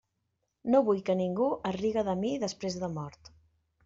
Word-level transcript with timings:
No 0.75 0.79
vull 0.85 1.01
que 1.09 1.15
ningú 1.19 1.49
es 1.71 1.77
riga 1.81 2.03
de 2.07 2.15
mi 2.21 2.31
després 2.45 2.79
de 2.85 2.91
mort. 2.95 3.31